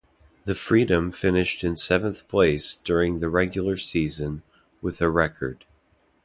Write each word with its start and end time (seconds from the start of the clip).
The 0.45 0.55
Freedom 0.55 1.11
finished 1.11 1.63
in 1.63 1.75
seventh 1.75 2.27
place 2.27 2.73
during 2.83 3.19
the 3.19 3.29
regular 3.29 3.77
season 3.77 4.41
with 4.81 4.99
a 4.99 5.11
record. 5.11 5.63